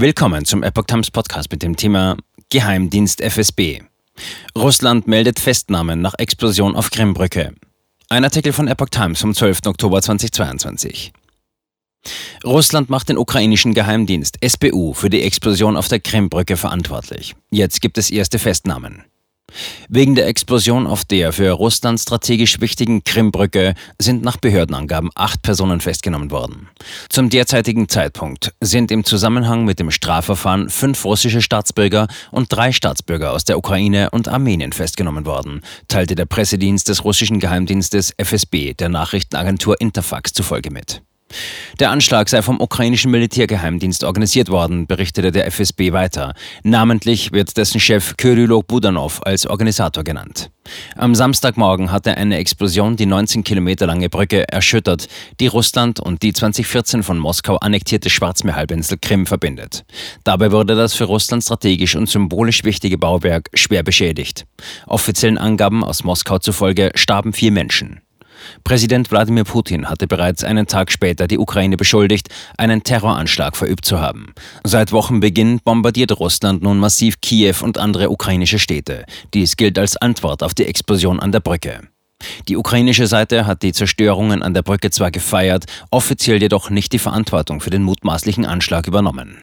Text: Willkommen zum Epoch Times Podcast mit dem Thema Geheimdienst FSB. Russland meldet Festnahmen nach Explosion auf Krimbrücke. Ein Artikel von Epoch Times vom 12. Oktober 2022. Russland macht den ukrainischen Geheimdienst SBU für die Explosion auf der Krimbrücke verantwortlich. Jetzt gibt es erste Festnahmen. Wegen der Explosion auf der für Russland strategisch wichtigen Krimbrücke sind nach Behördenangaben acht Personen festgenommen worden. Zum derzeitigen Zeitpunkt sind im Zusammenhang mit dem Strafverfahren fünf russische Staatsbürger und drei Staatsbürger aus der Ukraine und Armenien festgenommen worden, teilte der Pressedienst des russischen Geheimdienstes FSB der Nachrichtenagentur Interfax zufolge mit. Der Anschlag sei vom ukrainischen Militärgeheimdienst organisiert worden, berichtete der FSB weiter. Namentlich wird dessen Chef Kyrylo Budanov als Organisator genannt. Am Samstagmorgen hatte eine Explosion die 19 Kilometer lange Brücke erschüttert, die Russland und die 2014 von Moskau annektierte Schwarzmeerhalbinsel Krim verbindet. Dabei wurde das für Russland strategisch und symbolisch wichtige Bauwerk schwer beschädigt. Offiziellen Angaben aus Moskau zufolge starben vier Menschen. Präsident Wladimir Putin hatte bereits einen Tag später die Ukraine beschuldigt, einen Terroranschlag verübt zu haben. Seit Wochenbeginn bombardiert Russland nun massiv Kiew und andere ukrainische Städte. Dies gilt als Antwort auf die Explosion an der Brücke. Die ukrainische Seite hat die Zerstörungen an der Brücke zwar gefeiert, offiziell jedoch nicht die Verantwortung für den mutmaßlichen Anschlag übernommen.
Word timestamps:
Willkommen 0.00 0.44
zum 0.44 0.62
Epoch 0.62 0.84
Times 0.84 1.10
Podcast 1.10 1.50
mit 1.50 1.60
dem 1.60 1.74
Thema 1.74 2.16
Geheimdienst 2.50 3.20
FSB. 3.20 3.80
Russland 4.56 5.08
meldet 5.08 5.40
Festnahmen 5.40 6.00
nach 6.00 6.14
Explosion 6.18 6.76
auf 6.76 6.92
Krimbrücke. 6.92 7.52
Ein 8.08 8.22
Artikel 8.22 8.52
von 8.52 8.68
Epoch 8.68 8.90
Times 8.90 9.20
vom 9.20 9.34
12. 9.34 9.62
Oktober 9.66 10.00
2022. 10.00 11.12
Russland 12.44 12.90
macht 12.90 13.08
den 13.08 13.18
ukrainischen 13.18 13.74
Geheimdienst 13.74 14.38
SBU 14.40 14.92
für 14.92 15.10
die 15.10 15.22
Explosion 15.22 15.76
auf 15.76 15.88
der 15.88 15.98
Krimbrücke 15.98 16.56
verantwortlich. 16.56 17.34
Jetzt 17.50 17.80
gibt 17.80 17.98
es 17.98 18.12
erste 18.12 18.38
Festnahmen. 18.38 19.02
Wegen 19.90 20.14
der 20.14 20.26
Explosion 20.26 20.86
auf 20.86 21.06
der 21.06 21.32
für 21.32 21.50
Russland 21.50 21.98
strategisch 21.98 22.60
wichtigen 22.60 23.04
Krimbrücke 23.04 23.72
sind 23.98 24.22
nach 24.22 24.36
Behördenangaben 24.36 25.08
acht 25.14 25.40
Personen 25.40 25.80
festgenommen 25.80 26.30
worden. 26.30 26.68
Zum 27.08 27.30
derzeitigen 27.30 27.88
Zeitpunkt 27.88 28.52
sind 28.60 28.90
im 28.90 29.04
Zusammenhang 29.04 29.64
mit 29.64 29.78
dem 29.78 29.90
Strafverfahren 29.90 30.68
fünf 30.68 31.06
russische 31.06 31.40
Staatsbürger 31.40 32.06
und 32.30 32.52
drei 32.52 32.72
Staatsbürger 32.72 33.32
aus 33.32 33.44
der 33.44 33.56
Ukraine 33.56 34.10
und 34.10 34.28
Armenien 34.28 34.72
festgenommen 34.72 35.24
worden, 35.24 35.62
teilte 35.88 36.14
der 36.14 36.26
Pressedienst 36.26 36.90
des 36.90 37.04
russischen 37.04 37.40
Geheimdienstes 37.40 38.12
FSB 38.18 38.74
der 38.74 38.90
Nachrichtenagentur 38.90 39.80
Interfax 39.80 40.34
zufolge 40.34 40.70
mit. 40.70 41.00
Der 41.78 41.90
Anschlag 41.90 42.28
sei 42.28 42.42
vom 42.42 42.60
ukrainischen 42.60 43.10
Militärgeheimdienst 43.10 44.04
organisiert 44.04 44.48
worden, 44.48 44.86
berichtete 44.86 45.30
der 45.30 45.46
FSB 45.46 45.92
weiter. 45.92 46.34
Namentlich 46.62 47.32
wird 47.32 47.56
dessen 47.56 47.80
Chef 47.80 48.16
Kyrylo 48.16 48.62
Budanov 48.62 49.20
als 49.24 49.46
Organisator 49.46 50.04
genannt. 50.04 50.50
Am 50.96 51.14
Samstagmorgen 51.14 51.92
hatte 51.92 52.16
eine 52.16 52.36
Explosion 52.38 52.96
die 52.96 53.06
19 53.06 53.44
Kilometer 53.44 53.86
lange 53.86 54.08
Brücke 54.08 54.48
erschüttert, 54.48 55.08
die 55.40 55.46
Russland 55.46 56.00
und 56.00 56.22
die 56.22 56.32
2014 56.32 57.02
von 57.02 57.18
Moskau 57.18 57.56
annektierte 57.56 58.10
Schwarzmeerhalbinsel 58.10 58.98
Krim 59.00 59.26
verbindet. 59.26 59.84
Dabei 60.24 60.52
wurde 60.52 60.74
das 60.74 60.94
für 60.94 61.04
Russland 61.04 61.42
strategisch 61.44 61.96
und 61.96 62.08
symbolisch 62.08 62.64
wichtige 62.64 62.98
Bauwerk 62.98 63.48
schwer 63.54 63.82
beschädigt. 63.82 64.46
Offiziellen 64.86 65.38
Angaben 65.38 65.84
aus 65.84 66.04
Moskau 66.04 66.38
zufolge 66.38 66.90
starben 66.94 67.32
vier 67.32 67.52
Menschen. 67.52 68.00
Präsident 68.64 69.10
Wladimir 69.10 69.44
Putin 69.44 69.88
hatte 69.88 70.06
bereits 70.06 70.44
einen 70.44 70.66
Tag 70.66 70.90
später 70.92 71.26
die 71.26 71.38
Ukraine 71.38 71.76
beschuldigt, 71.76 72.28
einen 72.56 72.82
Terroranschlag 72.82 73.56
verübt 73.56 73.84
zu 73.84 74.00
haben. 74.00 74.34
Seit 74.64 74.92
Wochenbeginn 74.92 75.60
bombardiert 75.64 76.18
Russland 76.18 76.62
nun 76.62 76.78
massiv 76.78 77.20
Kiew 77.20 77.56
und 77.62 77.78
andere 77.78 78.10
ukrainische 78.10 78.58
Städte. 78.58 79.04
Dies 79.34 79.56
gilt 79.56 79.78
als 79.78 79.96
Antwort 79.96 80.42
auf 80.42 80.54
die 80.54 80.66
Explosion 80.66 81.20
an 81.20 81.32
der 81.32 81.40
Brücke. 81.40 81.88
Die 82.48 82.56
ukrainische 82.56 83.06
Seite 83.06 83.46
hat 83.46 83.62
die 83.62 83.72
Zerstörungen 83.72 84.42
an 84.42 84.54
der 84.54 84.62
Brücke 84.62 84.90
zwar 84.90 85.10
gefeiert, 85.10 85.66
offiziell 85.90 86.40
jedoch 86.42 86.70
nicht 86.70 86.92
die 86.92 86.98
Verantwortung 86.98 87.60
für 87.60 87.70
den 87.70 87.82
mutmaßlichen 87.82 88.44
Anschlag 88.44 88.86
übernommen. 88.86 89.36